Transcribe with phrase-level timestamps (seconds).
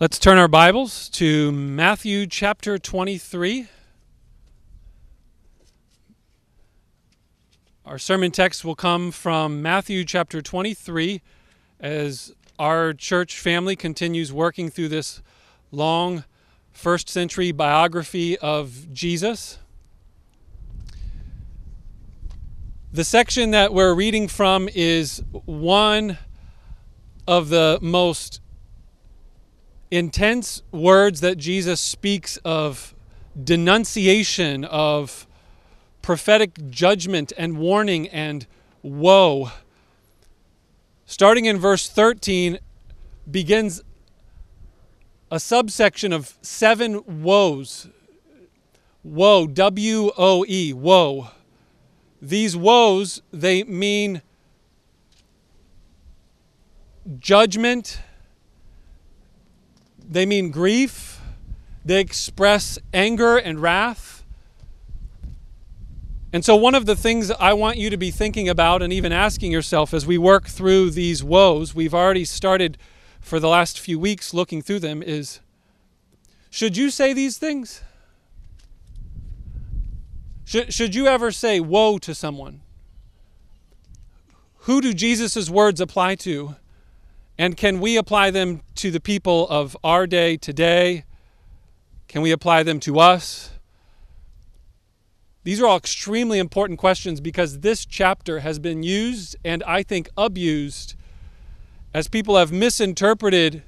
[0.00, 3.68] Let's turn our Bibles to Matthew chapter 23.
[7.86, 11.22] Our sermon text will come from Matthew chapter 23
[11.78, 15.22] as our church family continues working through this
[15.70, 16.24] long
[16.72, 19.58] first century biography of Jesus.
[22.92, 26.18] The section that we're reading from is one
[27.28, 28.40] of the most
[29.94, 32.94] intense words that Jesus speaks of
[33.42, 35.26] denunciation, of
[36.02, 38.46] prophetic judgment and warning and
[38.82, 39.50] woe.
[41.06, 42.58] Starting in verse 13,
[43.30, 43.82] begins
[45.30, 47.88] a subsection of seven woes.
[49.02, 51.28] Woe, W O E, woe.
[52.20, 54.22] These woes, they mean
[57.18, 58.00] judgment
[60.08, 61.20] they mean grief,
[61.84, 64.24] they express anger and wrath.
[66.32, 69.12] And so, one of the things I want you to be thinking about and even
[69.12, 72.76] asking yourself as we work through these woes, we've already started
[73.20, 75.40] for the last few weeks looking through them, is
[76.50, 77.80] should you say these things?
[80.44, 82.60] Should, should you ever say woe to someone?
[84.58, 86.56] Who do Jesus' words apply to?
[87.36, 91.04] And can we apply them to the people of our day today?
[92.06, 93.50] Can we apply them to us?
[95.42, 100.08] These are all extremely important questions because this chapter has been used and I think
[100.16, 100.94] abused
[101.92, 103.62] as people have misinterpreted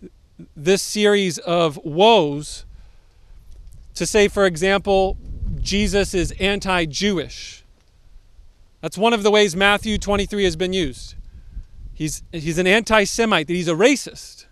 [0.56, 2.64] this series of woes
[3.94, 5.16] to say, for example,
[5.60, 7.64] Jesus is anti Jewish.
[8.80, 11.14] That's one of the ways Matthew 23 has been used.
[11.96, 14.44] He's, he's an anti Semite, that he's a racist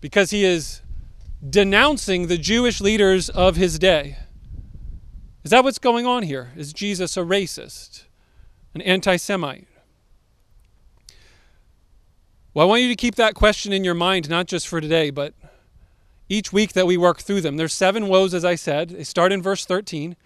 [0.00, 0.82] because he is
[1.48, 4.16] denouncing the Jewish leaders of his day.
[5.44, 6.50] Is that what's going on here?
[6.56, 8.06] Is Jesus a racist,
[8.74, 9.68] an anti Semite?
[12.52, 15.10] Well, I want you to keep that question in your mind, not just for today,
[15.10, 15.34] but
[16.28, 17.58] each week that we work through them.
[17.58, 18.90] There's seven woes, as I said.
[18.90, 20.16] They start in verse 13.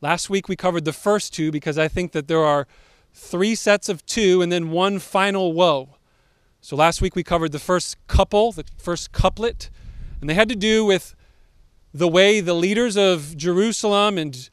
[0.00, 2.66] Last week we covered the first two because I think that there are
[3.16, 5.96] three sets of two, and then one final woe.
[6.60, 9.70] So last week we covered the first couple, the first couplet,
[10.20, 11.16] and they had to do with
[11.94, 14.50] the way the leaders of Jerusalem and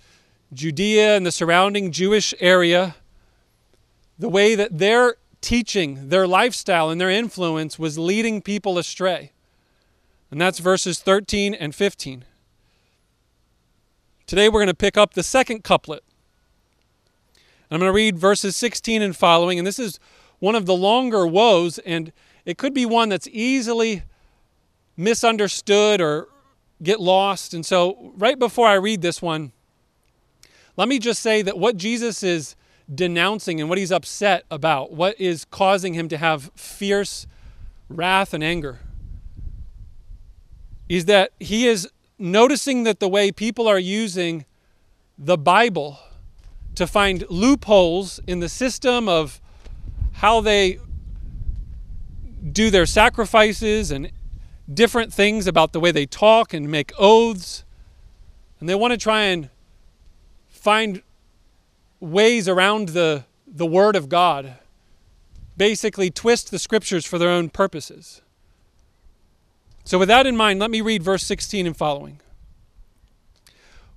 [0.54, 2.96] Judea and the surrounding Jewish area,
[4.18, 9.32] the way that their teaching, their lifestyle, and their influence was leading people astray.
[10.32, 12.26] And that's verses 13 and 15.
[14.26, 16.04] Today we're going to pick up the second couplet.
[17.74, 20.00] I'm going to read verses 16 and following, and this is
[20.38, 22.12] one of the longer woes, and
[22.46, 24.04] it could be one that's easily
[24.96, 26.28] misunderstood or
[26.84, 27.52] get lost.
[27.52, 29.54] And so, right before I read this one,
[30.78, 32.56] let me just say that what Jesus is
[32.94, 37.26] denouncing and what he's upset about, what is causing him to have fierce
[37.90, 38.82] wrath and anger,
[40.88, 44.46] is that he is noticing that the way people are using
[45.18, 45.98] the Bible
[46.76, 49.40] to find loopholes in the system of
[50.14, 50.80] how they
[52.52, 54.12] do their sacrifices and
[54.72, 57.64] different things about the way they talk and make oaths.
[58.60, 59.50] And they want to try and
[60.50, 61.02] find
[62.00, 64.56] ways around the, the Word of God,
[65.58, 68.22] basically, twist the scriptures for their own purposes.
[69.86, 72.22] So, with that in mind, let me read verse 16 and following.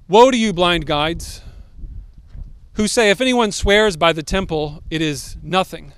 [0.08, 1.42] Woe to you, blind guides!
[2.76, 5.92] Who say, If anyone swears by the temple, it is nothing.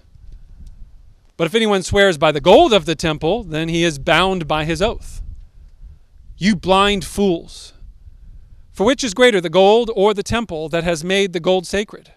[1.36, 4.64] But if anyone swears by the gold of the temple, then he is bound by
[4.64, 5.22] his oath.
[6.36, 7.74] You blind fools!
[8.72, 12.12] For which is greater, the gold or the temple that has made the gold sacred?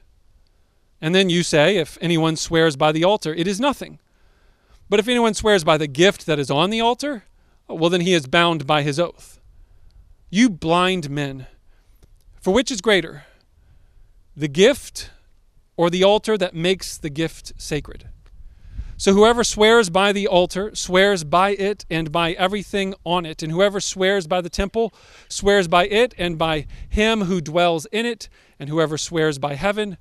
[1.02, 4.00] And then you say, If anyone swears by the altar, it is nothing.
[4.90, 7.24] But if anyone swears by the gift that is on the altar,
[7.68, 9.40] well, then he is bound by his oath.
[10.30, 11.48] You blind men!
[12.40, 13.24] For which is greater?
[14.36, 15.10] The gift
[15.75, 18.10] or the altar that makes the gift sacred.
[19.01, 23.42] So whoever swears by the altar swears by it and by everything on it.
[23.42, 24.94] And whoever swears by the temple
[25.28, 28.30] swears by it and by him who dwells in it.
[28.60, 29.98] And whoever swears by heaven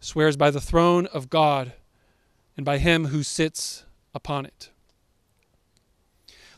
[0.00, 1.72] swears by the throne of God
[2.54, 4.68] and by him who sits upon it.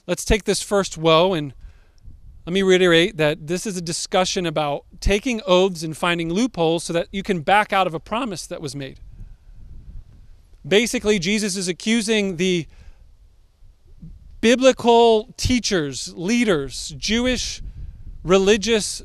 [0.07, 1.55] Let's take this first woe and
[2.47, 6.93] let me reiterate that this is a discussion about taking oaths and finding loopholes so
[6.93, 9.01] that you can back out of a promise that was made.
[10.67, 12.67] Basically, Jesus is accusing the
[14.41, 17.63] biblical teachers, leaders, Jewish
[18.23, 19.03] religious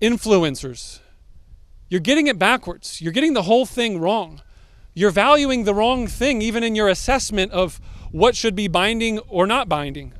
[0.00, 1.00] influencers.
[1.88, 3.00] You're getting it backwards.
[3.00, 4.40] You're getting the whole thing wrong.
[4.94, 7.80] You're valuing the wrong thing, even in your assessment of
[8.10, 10.12] what should be binding or not binding.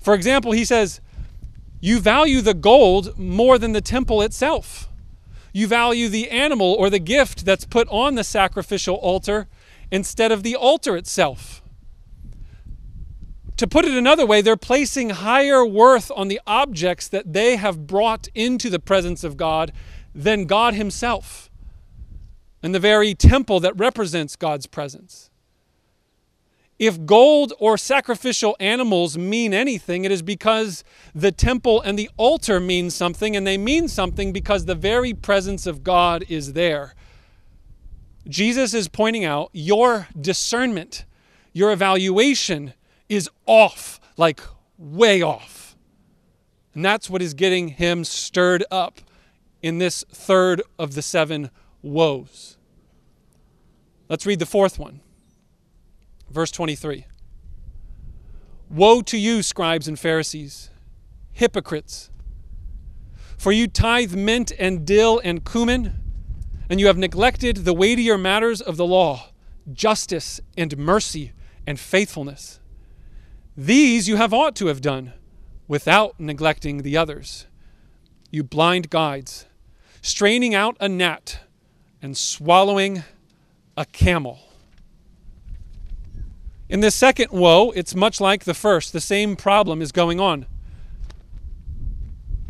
[0.00, 1.00] For example, he says,
[1.80, 4.88] You value the gold more than the temple itself.
[5.52, 9.48] You value the animal or the gift that's put on the sacrificial altar
[9.90, 11.62] instead of the altar itself.
[13.56, 17.86] To put it another way, they're placing higher worth on the objects that they have
[17.86, 19.72] brought into the presence of God
[20.14, 21.50] than God Himself
[22.62, 25.29] and the very temple that represents God's presence.
[26.80, 30.82] If gold or sacrificial animals mean anything, it is because
[31.14, 35.66] the temple and the altar mean something, and they mean something because the very presence
[35.66, 36.94] of God is there.
[38.26, 41.04] Jesus is pointing out your discernment,
[41.52, 42.72] your evaluation
[43.10, 44.40] is off, like
[44.78, 45.76] way off.
[46.74, 49.02] And that's what is getting him stirred up
[49.60, 51.50] in this third of the seven
[51.82, 52.56] woes.
[54.08, 55.02] Let's read the fourth one.
[56.30, 57.06] Verse 23
[58.70, 60.70] Woe to you, scribes and Pharisees,
[61.32, 62.10] hypocrites!
[63.36, 65.94] For you tithe mint and dill and cumin,
[66.68, 69.30] and you have neglected the weightier matters of the law,
[69.72, 71.32] justice and mercy
[71.66, 72.60] and faithfulness.
[73.56, 75.14] These you have ought to have done
[75.66, 77.46] without neglecting the others.
[78.30, 79.46] You blind guides,
[80.02, 81.40] straining out a gnat
[82.00, 83.02] and swallowing
[83.76, 84.49] a camel.
[86.70, 88.92] In this second woe, it's much like the first.
[88.92, 90.46] The same problem is going on.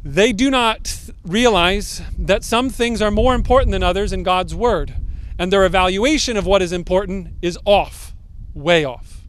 [0.05, 4.95] They do not realize that some things are more important than others in God's Word,
[5.39, 8.15] and their evaluation of what is important is off,
[8.53, 9.23] way off.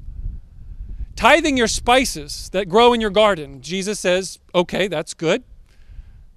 [1.16, 5.44] Tithing your spices that grow in your garden, Jesus says, okay, that's good.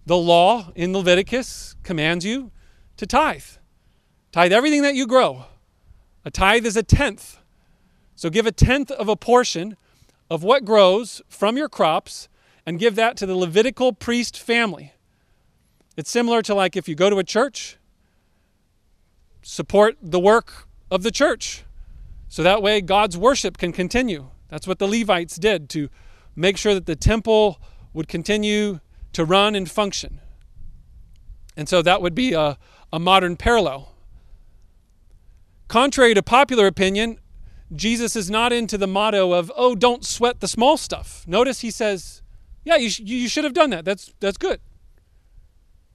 [0.07, 2.53] The law in Leviticus commands you
[2.99, 3.43] to tithe.
[4.31, 5.47] Tithe everything that you grow.
[6.25, 7.39] A tithe is a tenth
[8.15, 9.77] so give a tenth of a portion
[10.31, 12.29] of what grows from your crops
[12.67, 14.95] and give that to the Levitical priest family.
[15.97, 17.77] It's similar to like if you go to a church,
[19.43, 21.65] support the work of the church.
[22.29, 24.31] So that way God's worship can continue.
[24.49, 25.89] That's what the Levites did to
[26.35, 27.61] make sure that the temple
[27.93, 28.81] would continue
[29.13, 30.21] to run and function.
[31.57, 32.59] And so that would be a,
[32.93, 33.93] a modern parallel.
[35.69, 37.19] Contrary to popular opinion,
[37.73, 41.25] Jesus is not into the motto of, oh, don't sweat the small stuff.
[41.27, 42.23] Notice he says,
[42.65, 43.85] yeah, you, sh- you should have done that.
[43.85, 44.61] That's, that's good.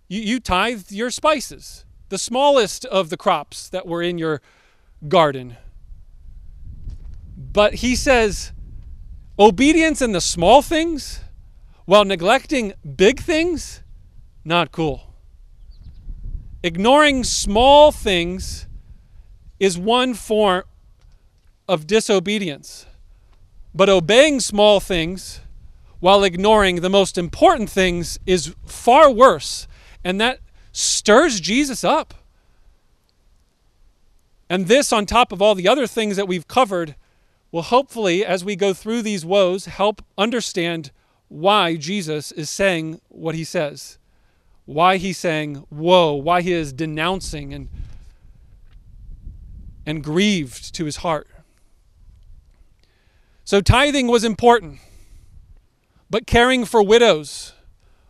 [0.07, 4.41] You, you tithed your spices, the smallest of the crops that were in your
[5.07, 5.57] garden.
[7.37, 8.51] But he says,
[9.37, 11.21] obedience in the small things
[11.85, 13.81] while neglecting big things,
[14.43, 15.13] not cool.
[16.61, 18.67] Ignoring small things
[19.59, 20.63] is one form
[21.69, 22.87] of disobedience.
[23.73, 25.41] But obeying small things
[25.99, 29.67] while ignoring the most important things is far worse.
[30.03, 30.39] And that
[30.71, 32.15] stirs Jesus up.
[34.49, 36.95] And this, on top of all the other things that we've covered,
[37.51, 40.89] will hopefully, as we go through these woes, help understand
[41.27, 43.99] why Jesus is saying what he says.
[44.65, 47.69] Why he's saying, woe, why he is denouncing and,
[49.85, 51.27] and grieved to his heart.
[53.49, 54.77] So tithing was important,
[56.07, 57.53] but caring for widows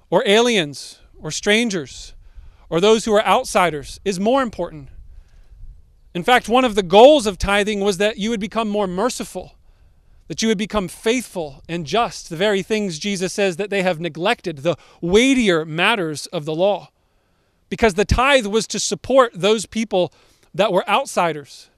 [0.09, 2.13] or aliens or strangers
[2.69, 4.89] or those who are outsiders is more important.
[6.13, 9.55] In fact, one of the goals of tithing was that you would become more merciful,
[10.27, 14.01] that you would become faithful and just, the very things Jesus says that they have
[14.01, 16.89] neglected, the weightier matters of the law.
[17.69, 20.11] Because the tithe was to support those people
[20.53, 21.69] that were outsiders,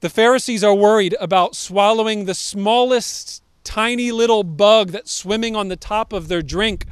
[0.00, 5.76] The Pharisees are worried about swallowing the smallest tiny little bug that's swimming on the
[5.76, 6.86] top of their drink,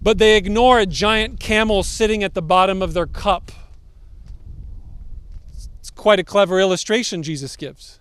[0.00, 3.50] but they ignore a giant camel sitting at the bottom of their cup.
[5.80, 7.98] It's quite a clever illustration Jesus gives.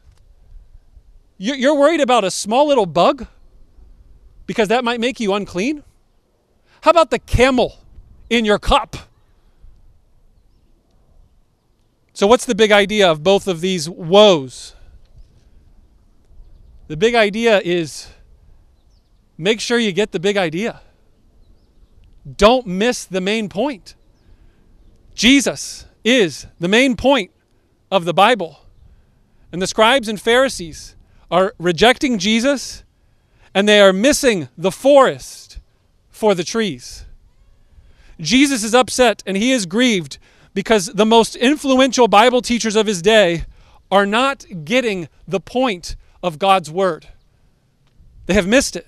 [1.38, 3.26] You're worried about a small little bug
[4.46, 5.84] because that might make you unclean?
[6.82, 7.80] How about the camel
[8.30, 8.96] in your cup?
[12.14, 14.76] So, what's the big idea of both of these woes?
[16.88, 18.10] The big idea is
[19.38, 20.82] make sure you get the big idea.
[22.38, 23.96] Don't miss the main point.
[25.16, 27.32] Jesus is the main point
[27.90, 28.66] of the Bible.
[29.52, 30.96] And the scribes and Pharisees
[31.30, 32.84] are rejecting Jesus
[33.54, 35.60] and they are missing the forest
[36.10, 37.06] for the trees.
[38.20, 40.20] Jesus is upset and he is grieved
[40.54, 43.46] because the most influential Bible teachers of his day
[43.90, 47.08] are not getting the point of God's word.
[48.26, 48.88] They have missed it.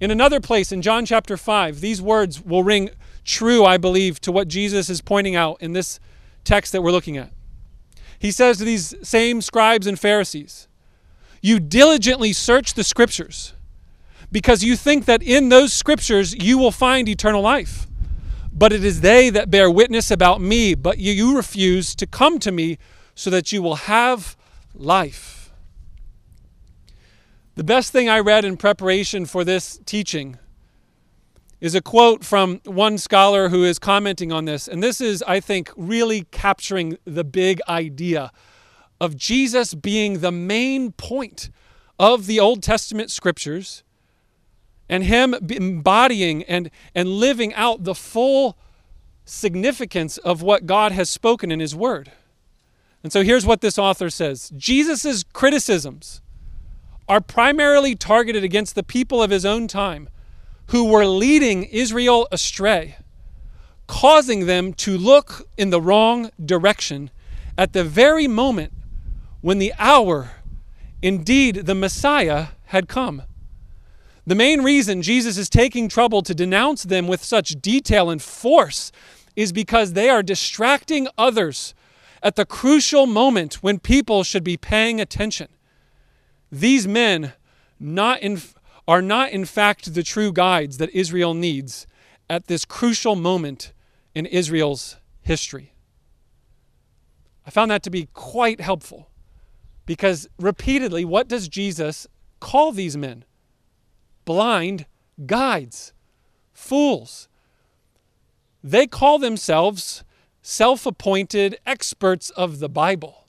[0.00, 2.90] In another place in John chapter 5, these words will ring
[3.24, 5.98] true, I believe, to what Jesus is pointing out in this
[6.42, 7.32] text that we're looking at.
[8.18, 10.68] He says to these same scribes and Pharisees,
[11.40, 13.54] You diligently search the scriptures
[14.32, 17.86] because you think that in those scriptures you will find eternal life.
[18.56, 22.52] But it is they that bear witness about me, but you refuse to come to
[22.52, 22.78] me
[23.14, 24.36] so that you will have
[24.74, 25.52] life.
[27.56, 30.38] The best thing I read in preparation for this teaching
[31.60, 34.68] is a quote from one scholar who is commenting on this.
[34.68, 38.30] And this is, I think, really capturing the big idea
[39.00, 41.50] of Jesus being the main point
[41.98, 43.82] of the Old Testament scriptures
[44.94, 48.56] and Him embodying and, and living out the full
[49.24, 52.12] significance of what God has spoken in His Word.
[53.02, 56.20] And so here's what this author says Jesus' criticisms
[57.08, 60.08] are primarily targeted against the people of his own time
[60.68, 62.96] who were leading Israel astray,
[63.88, 67.10] causing them to look in the wrong direction
[67.58, 68.72] at the very moment
[69.40, 70.30] when the hour,
[71.02, 73.24] indeed the Messiah, had come.
[74.26, 78.90] The main reason Jesus is taking trouble to denounce them with such detail and force
[79.36, 81.74] is because they are distracting others
[82.22, 85.48] at the crucial moment when people should be paying attention.
[86.50, 87.34] These men
[87.78, 88.40] not in,
[88.88, 91.86] are not, in fact, the true guides that Israel needs
[92.30, 93.72] at this crucial moment
[94.14, 95.74] in Israel's history.
[97.46, 99.10] I found that to be quite helpful
[99.84, 102.06] because repeatedly, what does Jesus
[102.40, 103.24] call these men?
[104.24, 104.86] Blind
[105.26, 105.92] guides,
[106.52, 107.28] fools.
[108.62, 110.04] They call themselves
[110.42, 113.26] self appointed experts of the Bible.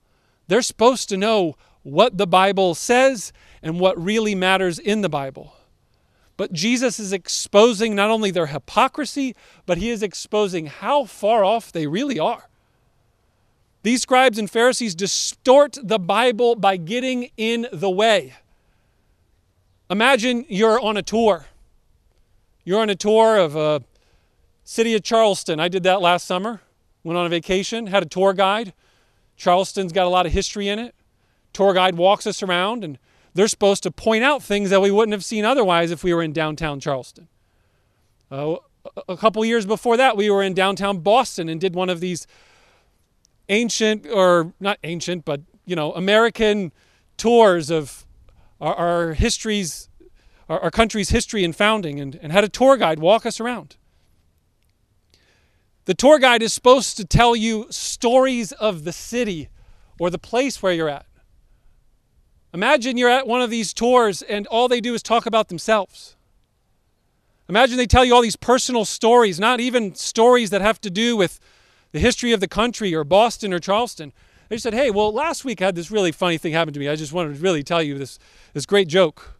[0.47, 5.53] They're supposed to know what the Bible says and what really matters in the Bible.
[6.37, 9.35] But Jesus is exposing not only their hypocrisy,
[9.65, 12.49] but he is exposing how far off they really are.
[13.83, 18.33] These scribes and Pharisees distort the Bible by getting in the way.
[19.89, 21.46] Imagine you're on a tour.
[22.63, 23.84] You're on a tour of a
[24.63, 25.60] city of Charleston.
[25.60, 26.62] I did that last summer.
[27.04, 28.74] Went on a vacation, had a tour guide.
[29.38, 30.96] Charleston's got a lot of history in it
[31.56, 33.00] tour guide walks us around and
[33.34, 36.22] they're supposed to point out things that we wouldn't have seen otherwise if we were
[36.22, 37.27] in downtown Charleston.
[38.30, 38.58] Uh,
[39.08, 42.27] a couple years before that, we were in downtown Boston and did one of these
[43.50, 46.72] ancient, or not ancient, but you know, American
[47.18, 48.04] tours of
[48.59, 49.89] our, our histories,
[50.50, 53.77] our, our, country's history and founding, and, and had a tour guide walk us around.
[55.85, 59.50] The tour guide is supposed to tell you stories of the city
[60.00, 61.05] or the place where you're at.
[62.53, 66.15] Imagine you're at one of these tours and all they do is talk about themselves.
[67.47, 71.15] Imagine they tell you all these personal stories, not even stories that have to do
[71.15, 71.39] with
[71.91, 74.12] the history of the country or Boston or Charleston.
[74.49, 76.87] They said, hey, well, last week I had this really funny thing happen to me.
[76.87, 78.19] I just wanted to really tell you this,
[78.53, 79.35] this great joke.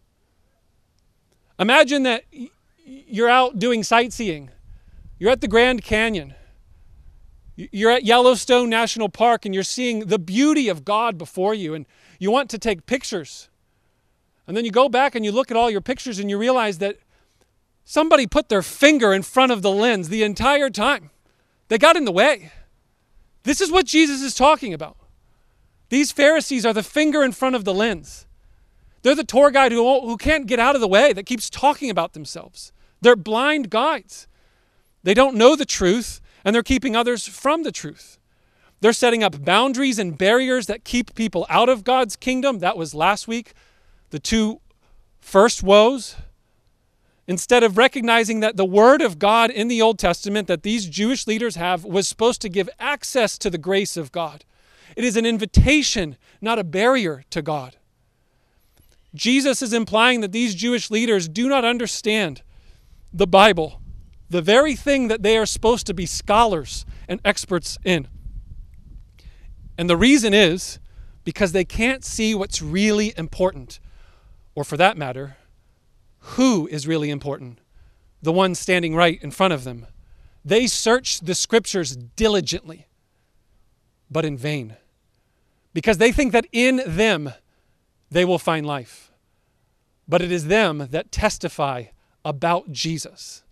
[1.58, 2.24] Imagine that
[2.84, 4.50] you're out doing sightseeing.
[5.18, 6.34] You're at the Grand Canyon.
[7.54, 11.72] You're at Yellowstone National Park and you're seeing the beauty of God before you.
[11.72, 11.86] And
[12.18, 13.48] you want to take pictures.
[14.46, 16.78] And then you go back and you look at all your pictures and you realize
[16.78, 16.98] that
[17.84, 21.10] somebody put their finger in front of the lens the entire time.
[21.68, 22.52] They got in the way.
[23.46, 24.96] This is what Jesus is talking about.
[25.88, 28.26] These Pharisees are the finger in front of the lens.
[29.02, 31.88] They're the tour guide who, who can't get out of the way, that keeps talking
[31.88, 32.72] about themselves.
[33.00, 34.26] They're blind guides.
[35.04, 38.18] They don't know the truth, and they're keeping others from the truth.
[38.80, 42.58] They're setting up boundaries and barriers that keep people out of God's kingdom.
[42.58, 43.52] That was last week,
[44.10, 44.60] the two
[45.20, 46.16] first woes.
[47.28, 51.26] Instead of recognizing that the word of God in the Old Testament that these Jewish
[51.26, 54.44] leaders have was supposed to give access to the grace of God,
[54.96, 57.76] it is an invitation, not a barrier to God.
[59.14, 62.42] Jesus is implying that these Jewish leaders do not understand
[63.12, 63.80] the Bible,
[64.30, 68.08] the very thing that they are supposed to be scholars and experts in.
[69.78, 70.78] And the reason is
[71.24, 73.80] because they can't see what's really important,
[74.54, 75.36] or for that matter,
[76.30, 77.60] who is really important,
[78.20, 79.86] the one standing right in front of them.
[80.44, 82.86] They search the scriptures diligently,
[84.10, 84.76] but in vain,
[85.72, 87.32] because they think that in them
[88.10, 89.12] they will find life.
[90.08, 91.86] But it is them that testify
[92.24, 93.42] about Jesus.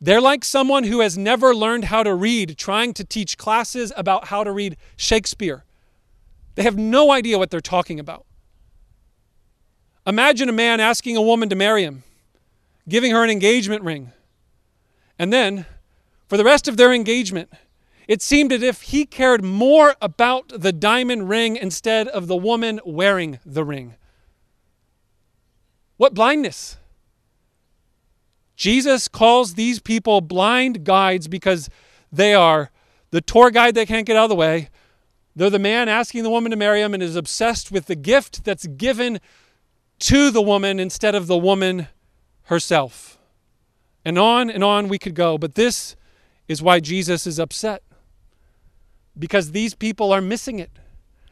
[0.00, 4.26] They're like someone who has never learned how to read, trying to teach classes about
[4.26, 5.64] how to read Shakespeare.
[6.54, 8.26] They have no idea what they're talking about.
[10.06, 12.02] Imagine a man asking a woman to marry him,
[12.88, 14.12] giving her an engagement ring,
[15.18, 15.66] and then,
[16.26, 17.50] for the rest of their engagement,
[18.06, 22.80] it seemed as if he cared more about the diamond ring instead of the woman
[22.84, 23.94] wearing the ring.
[25.96, 26.76] What blindness!
[28.56, 31.70] Jesus calls these people blind guides because
[32.12, 32.70] they are
[33.10, 34.68] the tour guide that can't get out of the way.
[35.34, 38.44] They're the man asking the woman to marry him and is obsessed with the gift
[38.44, 39.20] that's given
[40.00, 41.88] to the woman instead of the woman
[42.44, 43.18] herself.
[44.04, 45.38] And on and on we could go.
[45.38, 45.96] But this
[46.48, 47.82] is why Jesus is upset
[49.18, 50.70] because these people are missing it.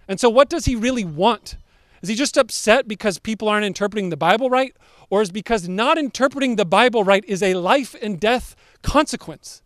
[0.09, 1.57] And so, what does he really want?
[2.03, 4.77] Is he just upset because people aren't interpreting the Bible right?
[5.09, 9.63] Or is because not interpreting the Bible right is a life and death consequence?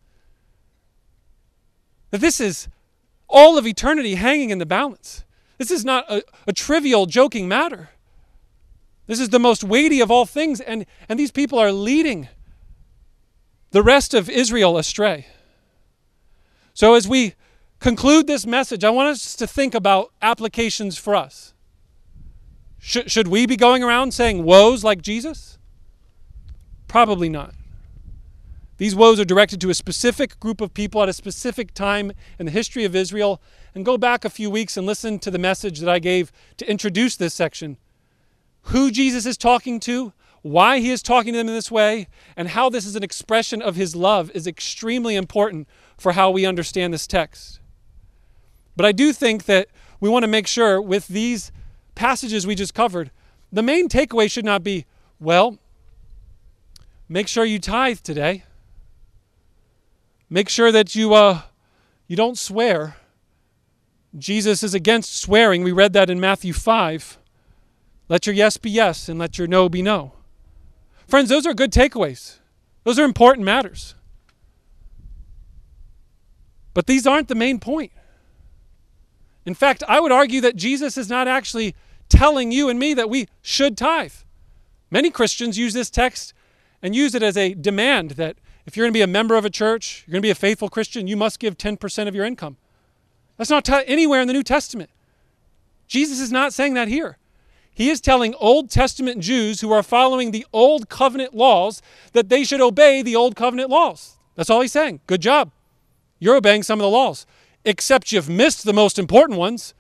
[2.11, 2.69] That this is
[3.29, 5.25] all of eternity hanging in the balance.
[5.59, 7.91] This is not a, a trivial, joking matter.
[9.07, 12.29] This is the most weighty of all things, and, and these people are leading
[13.71, 15.27] the rest of Israel astray.
[16.75, 17.35] So, as we
[17.79, 21.55] conclude this message, I want us to think about applications for us.
[22.79, 25.59] Should, should we be going around saying woes like Jesus?
[26.89, 27.55] Probably not.
[28.79, 32.47] These woes are directed to a specific group of people at a specific time in
[32.47, 33.41] the history of Israel.
[33.75, 36.71] And go back a few weeks and listen to the message that I gave to
[36.71, 37.79] introduce this section.
[38.66, 42.49] Who Jesus is talking to, why he is talking to them in this way, and
[42.49, 46.92] how this is an expression of his love is extremely important for how we understand
[46.92, 47.61] this text.
[48.76, 49.68] But I do think that
[50.00, 51.52] we want to make sure with these
[51.94, 53.11] passages we just covered,
[53.52, 54.85] the main takeaway should not be,
[55.18, 55.59] well,
[57.09, 58.44] make sure you tithe today.
[60.29, 61.42] Make sure that you uh,
[62.09, 62.96] you don't swear.
[64.18, 65.62] Jesus is against swearing.
[65.62, 67.18] We read that in Matthew 5.
[68.09, 70.12] Let your yes be yes and let your no be no.
[71.07, 72.38] Friends, those are good takeaways.
[72.85, 73.95] Those are important matters.
[76.75, 77.92] But these aren't the main point.
[79.45, 81.75] In fact, I would argue that Jesus is not actually
[82.09, 84.12] telling you and me that we should tithe.
[84.90, 86.33] Many Christians use this text
[86.83, 89.45] and use it as a demand that if you're going to be a member of
[89.45, 92.25] a church, you're going to be a faithful Christian, you must give 10% of your
[92.25, 92.57] income.
[93.37, 94.90] That's not t- anywhere in the New Testament.
[95.87, 97.19] Jesus is not saying that here.
[97.77, 101.83] He is telling Old Testament Jews who are following the Old Covenant laws
[102.15, 104.17] that they should obey the Old Covenant laws.
[104.35, 105.01] That's all he's saying.
[105.07, 105.51] Good job.
[106.19, 107.27] You're obeying some of the laws,
[107.67, 109.75] except you've missed the most important ones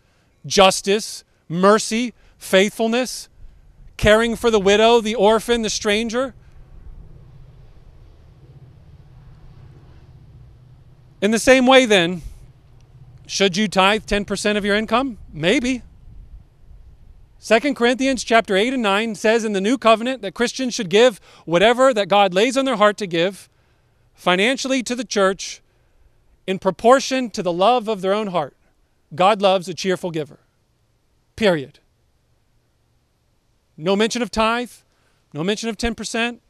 [0.44, 3.30] justice, mercy, faithfulness,
[3.96, 6.34] caring for the widow, the orphan, the stranger.
[11.22, 12.20] In the same way, then,
[13.26, 15.16] should you tithe 10% of your income?
[15.32, 15.82] Maybe.
[17.46, 21.20] 2 Corinthians chapter 8 and 9 says in the new covenant that Christians should give
[21.44, 23.48] whatever that God lays on their heart to give
[24.14, 25.62] financially to the church
[26.48, 28.56] in proportion to the love of their own heart.
[29.14, 30.40] God loves a cheerful giver.
[31.36, 31.78] Period.
[33.76, 34.72] No mention of tithe,
[35.32, 36.40] no mention of 10%.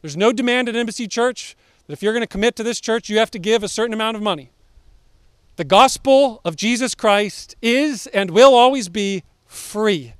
[0.00, 1.54] There's no demand at Embassy Church
[1.86, 3.92] that if you're going to commit to this church, you have to give a certain
[3.92, 4.52] amount of money.
[5.56, 9.22] The gospel of Jesus Christ is and will always be
[9.54, 10.14] free.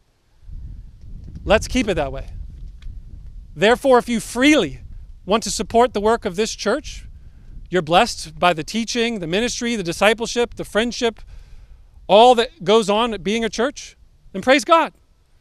[1.45, 2.29] Let's keep it that way.
[3.55, 4.81] Therefore, if you freely
[5.27, 7.07] want to support the work of this church,
[7.71, 11.21] you're blessed by the teaching, the ministry, the discipleship, the friendship,
[12.07, 13.97] all that goes on at being a church,
[14.33, 14.93] then praise God.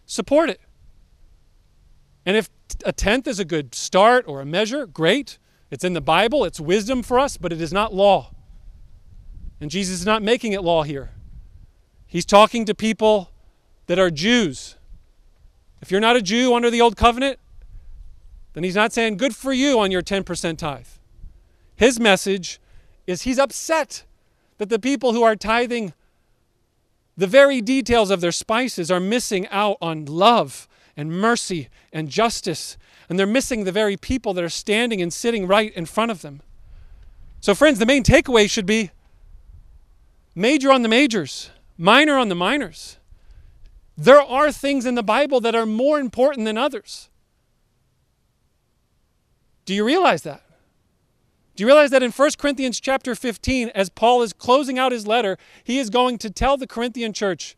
[0.05, 0.61] Support it.
[2.25, 2.49] And if
[2.85, 5.37] a tenth is a good start or a measure, great.
[5.71, 8.31] It's in the Bible, it's wisdom for us, but it is not law.
[9.59, 11.11] And Jesus is not making it law here.
[12.05, 13.31] He's talking to people
[13.93, 14.75] that are Jews.
[15.79, 17.37] If you're not a Jew under the old covenant,
[18.53, 20.87] then he's not saying good for you on your 10% tithe.
[21.75, 22.59] His message
[23.05, 24.03] is he's upset
[24.57, 25.93] that the people who are tithing
[27.15, 32.77] the very details of their spices are missing out on love and mercy and justice.
[33.07, 36.23] And they're missing the very people that are standing and sitting right in front of
[36.23, 36.41] them.
[37.41, 38.89] So, friends, the main takeaway should be
[40.33, 42.97] major on the majors, minor on the minors.
[43.97, 47.09] There are things in the Bible that are more important than others.
[49.65, 50.43] Do you realize that?
[51.55, 55.05] Do you realize that in 1 Corinthians chapter 15, as Paul is closing out his
[55.05, 57.55] letter, he is going to tell the Corinthian church,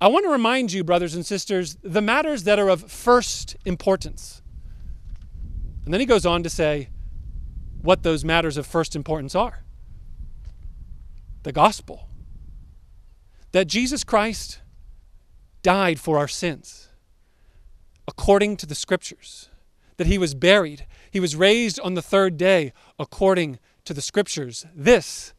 [0.00, 4.42] I want to remind you, brothers and sisters, the matters that are of first importance.
[5.84, 6.90] And then he goes on to say
[7.82, 9.64] what those matters of first importance are
[11.42, 12.08] the gospel.
[13.52, 14.60] That Jesus Christ
[15.62, 16.90] died for our sins
[18.10, 19.48] according to the scriptures,
[19.96, 24.66] that he was buried, he was raised on the third day according to the scriptures.
[24.74, 25.32] This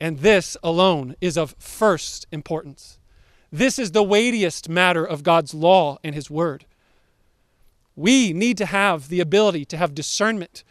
[0.00, 2.98] and this alone is of first importance.
[3.50, 6.64] This is the weightiest matter of God's law and his word.
[7.96, 10.62] We need to have the ability to have discernment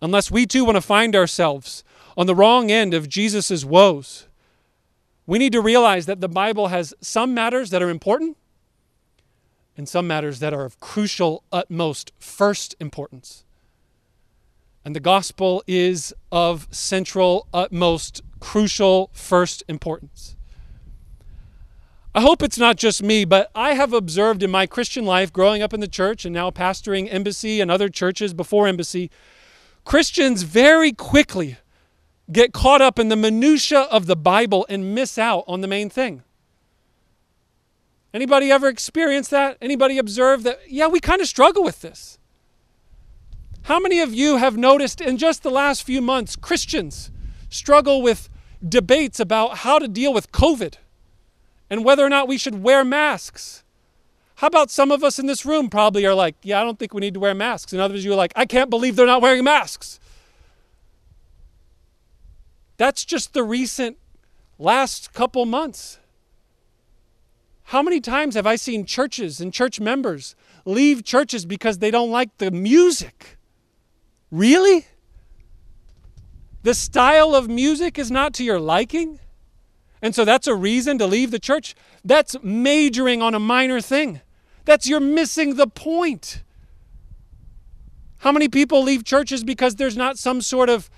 [0.00, 1.84] unless we too want to find ourselves
[2.16, 4.26] on the wrong end of Jesus' woes.
[5.26, 8.36] We need to realize that the Bible has some matters that are important
[9.76, 13.44] and some matters that are of crucial, utmost, first importance.
[14.84, 20.36] And the gospel is of central, utmost, crucial, first importance.
[22.14, 25.62] I hope it's not just me, but I have observed in my Christian life, growing
[25.62, 29.10] up in the church and now pastoring Embassy and other churches before Embassy,
[29.84, 31.56] Christians very quickly
[32.30, 35.90] get caught up in the minutia of the Bible and miss out on the main
[35.90, 36.22] thing.
[38.14, 39.58] Anybody ever experienced that?
[39.60, 40.60] Anybody observe that?
[40.68, 42.16] Yeah, we kind of struggle with this.
[43.62, 47.10] How many of you have noticed in just the last few months Christians
[47.50, 48.28] struggle with
[48.66, 50.74] debates about how to deal with COVID
[51.68, 53.64] and whether or not we should wear masks?
[54.36, 56.94] How about some of us in this room probably are like, yeah, I don't think
[56.94, 57.72] we need to wear masks.
[57.72, 59.98] And others you are like, I can't believe they're not wearing masks.
[62.76, 63.96] That's just the recent
[64.58, 65.98] last couple months.
[67.64, 72.10] How many times have I seen churches and church members leave churches because they don't
[72.10, 73.38] like the music?
[74.30, 74.86] Really?
[76.62, 79.18] The style of music is not to your liking?
[80.02, 81.74] And so that's a reason to leave the church?
[82.04, 84.20] That's majoring on a minor thing.
[84.66, 86.42] That's you're missing the point.
[88.18, 90.90] How many people leave churches because there's not some sort of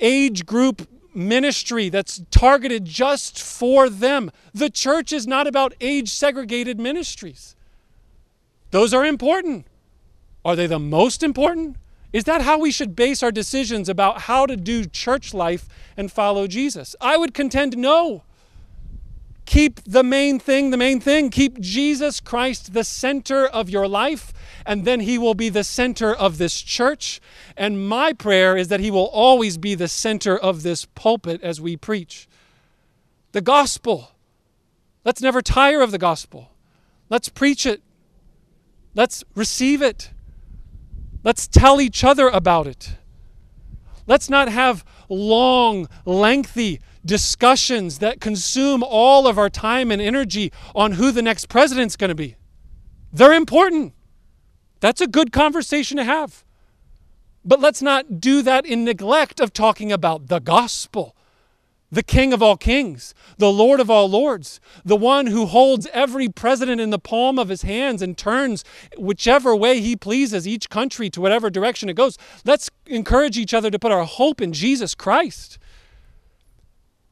[0.00, 4.30] age group ministry that's targeted just for them.
[4.52, 7.54] The church is not about age segregated ministries.
[8.70, 9.66] Those are important.
[10.44, 11.76] Are they the most important?
[12.12, 16.12] Is that how we should base our decisions about how to do church life and
[16.12, 16.94] follow Jesus?
[17.00, 18.24] I would contend no.
[19.44, 21.30] Keep the main thing the main thing.
[21.30, 24.32] Keep Jesus Christ the center of your life,
[24.64, 27.20] and then He will be the center of this church.
[27.56, 31.60] And my prayer is that He will always be the center of this pulpit as
[31.60, 32.28] we preach.
[33.32, 34.12] The gospel.
[35.04, 36.52] Let's never tire of the gospel.
[37.08, 37.82] Let's preach it.
[38.94, 40.10] Let's receive it.
[41.24, 42.94] Let's tell each other about it.
[44.06, 50.92] Let's not have long, lengthy discussions that consume all of our time and energy on
[50.92, 52.36] who the next president's going to be.
[53.12, 53.92] They're important.
[54.80, 56.44] That's a good conversation to have.
[57.44, 61.16] But let's not do that in neglect of talking about the gospel,
[61.92, 66.26] the King of all kings, the Lord of all lords, the one who holds every
[66.26, 68.64] president in the palm of his hands and turns
[68.96, 72.16] whichever way he pleases each country to whatever direction it goes.
[72.46, 75.58] Let's encourage each other to put our hope in Jesus Christ.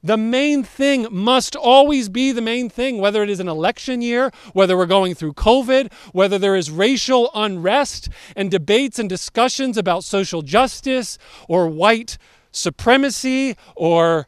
[0.03, 4.31] The main thing must always be the main thing, whether it is an election year,
[4.55, 10.05] whether we're going through COVID, whether there is racial unrest and debates and discussions about
[10.05, 12.17] social justice or white
[12.51, 14.27] supremacy or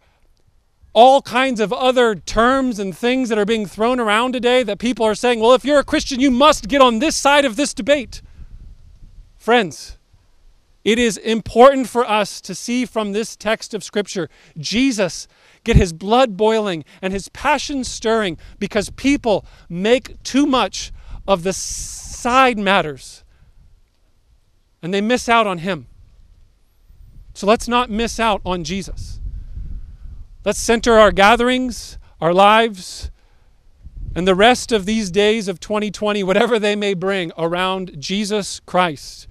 [0.95, 5.07] all kinds of other terms and things that are being thrown around today that people
[5.07, 7.73] are saying, well, if you're a Christian, you must get on this side of this
[7.73, 8.21] debate.
[9.37, 9.97] Friends,
[10.85, 14.29] it is important for us to see from this text of Scripture
[14.59, 15.29] Jesus
[15.65, 20.93] get his blood boiling and his passion stirring because people make too much
[21.27, 23.23] of the side matters
[24.83, 25.87] and they miss out on him.
[27.35, 29.22] So let's not miss out on Jesus.
[30.45, 33.13] Let's center our gatherings, our lives,
[34.15, 39.29] and the rest of these days of 2020, whatever they may bring, around Jesus Christ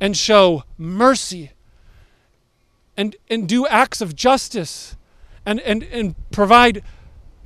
[0.00, 1.52] and show mercy
[2.96, 4.96] and, and do acts of justice
[5.46, 6.82] and, and, and provide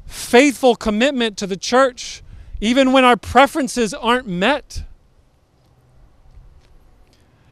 [0.07, 2.22] faithful commitment to the church,
[2.61, 4.83] even when our preferences aren't met.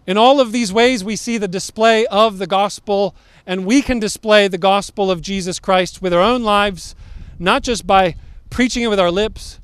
[0.06, 3.14] In all of these ways, we see the display of the gospel,
[3.46, 6.94] and we can display the gospel of Jesus Christ with our own lives,
[7.38, 8.16] not just by
[8.50, 9.58] preaching it with our lips,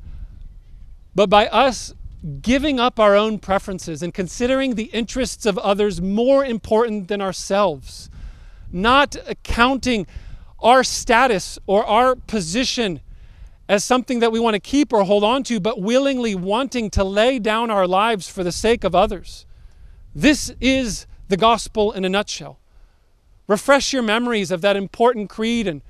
[1.15, 1.95] but by us
[2.43, 8.11] giving up our own preferences and considering the interests of others more important than ourselves,
[8.73, 10.07] not accounting
[10.61, 13.01] our status or our position
[13.69, 17.05] as something that we want to keep or hold on to, but willingly wanting to
[17.05, 19.47] lay down our lives for the sake of others.
[20.15, 22.59] This is the gospel in a nutshell.
[23.49, 25.83] Refresh your memories of that important creed and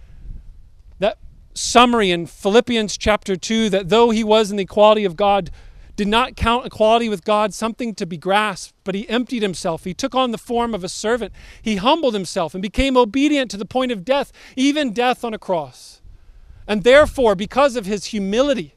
[1.01, 1.19] that
[1.55, 5.51] summary in Philippians chapter 2 that though he was in the equality of God,
[5.97, 9.83] did not count equality with God something to be grasped, but he emptied himself.
[9.83, 11.33] He took on the form of a servant.
[11.61, 15.39] He humbled himself and became obedient to the point of death, even death on a
[15.39, 16.01] cross.
[16.69, 18.77] And therefore, because of his humility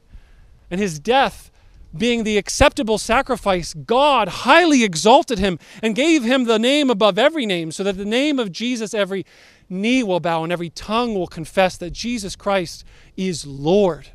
[0.68, 1.51] and his death
[1.96, 7.46] being the acceptable sacrifice, God highly exalted him and gave him the name above every
[7.46, 9.26] name, so that the name of Jesus every
[9.68, 12.84] knee will bow and every tongue will confess that Jesus Christ
[13.16, 14.08] is Lord,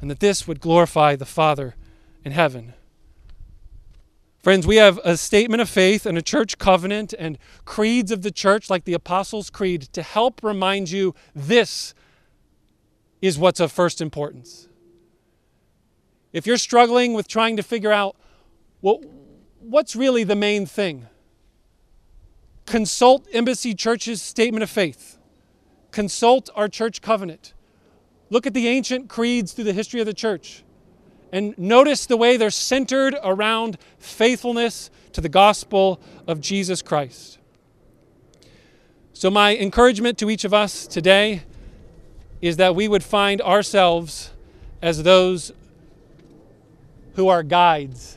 [0.00, 1.76] and that this would glorify the Father
[2.24, 2.74] in heaven.
[4.42, 8.32] Friends, we have a statement of faith and a church covenant and creeds of the
[8.32, 11.94] church, like the Apostles' Creed, to help remind you this
[13.20, 14.66] is what's of first importance.
[16.32, 18.16] If you're struggling with trying to figure out
[18.80, 19.00] well,
[19.60, 21.06] what's really the main thing,
[22.66, 25.18] consult Embassy Church's statement of faith,
[25.92, 27.54] consult our church covenant,
[28.28, 30.64] look at the ancient creeds through the history of the church.
[31.30, 37.38] And notice the way they're centered around faithfulness to the gospel of Jesus Christ.
[39.12, 41.44] So, my encouragement to each of us today
[42.40, 44.32] is that we would find ourselves
[44.82, 45.52] as those
[47.14, 48.16] who are guides,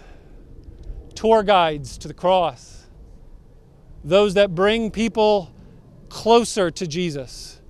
[1.13, 2.85] tour guides to the cross,
[4.03, 5.51] those that bring people
[6.09, 7.61] closer to Jesus,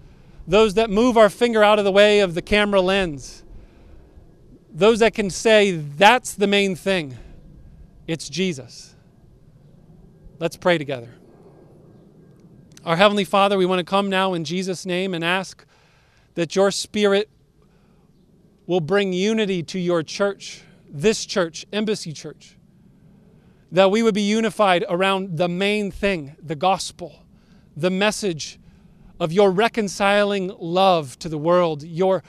[0.47, 3.43] those that move our finger out of the way of the camera lens
[4.75, 7.17] those that can say that's the main thing
[8.07, 8.93] it's Jesus.
[10.37, 11.09] Let's pray together.
[12.83, 15.65] Our Heavenly Father, we want to come now in Jesus' name and ask
[16.35, 17.29] that your Spirit
[18.67, 20.61] will bring unity to your church,
[20.95, 22.55] this church, Embassy Church.
[23.71, 27.23] That we would be unified around the main thing, the gospel,
[27.75, 28.57] the message
[29.19, 32.23] of your reconciling love to the world, your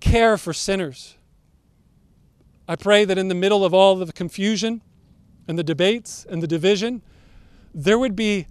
[0.00, 1.16] care for sinners.
[2.66, 4.82] I pray that in the middle of all the confusion
[5.46, 7.02] and the debates and the division,
[7.74, 8.46] there would be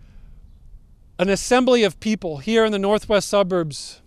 [1.17, 4.01] an assembly of people here in the northwest suburbs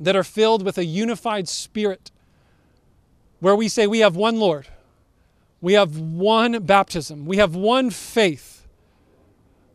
[0.00, 2.10] that are filled with a unified spirit
[3.40, 4.68] where we say we have one Lord,
[5.60, 8.66] we have one baptism, we have one faith,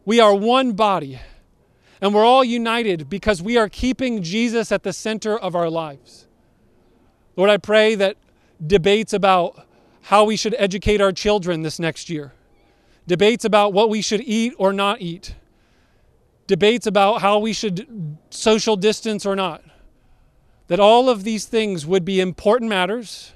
[0.06, 1.20] we are one body,
[2.00, 6.28] and we're all united because we are keeping Jesus at the center of our lives.
[7.36, 8.18] Lord, I pray that
[8.66, 9.68] debates about
[10.04, 12.34] how we should educate our children this next year,
[13.06, 15.36] debates about what we should eat or not eat,
[16.48, 19.64] debates about how we should social distance or not.
[20.68, 23.34] That all of these things would be important matters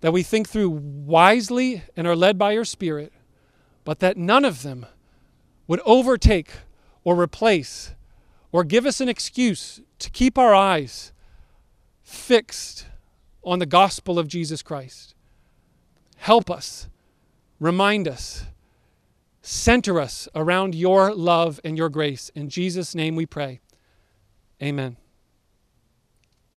[0.00, 3.12] that we think through wisely and are led by your Spirit,
[3.84, 4.86] but that none of them
[5.66, 6.50] would overtake
[7.04, 7.94] or replace
[8.52, 11.12] or give us an excuse to keep our eyes
[12.02, 12.86] fixed
[13.44, 15.14] on the gospel of Jesus Christ.
[16.16, 16.88] Help us,
[17.60, 18.46] remind us,
[19.42, 22.30] center us around your love and your grace.
[22.34, 23.60] In Jesus' name we pray.
[24.62, 24.96] Amen.